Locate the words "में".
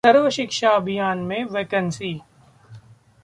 1.17-1.43